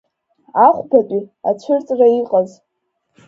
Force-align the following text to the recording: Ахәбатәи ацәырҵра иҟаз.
Ахәбатәи 0.65 1.21
ацәырҵра 1.49 2.05
иҟаз. 2.19 2.49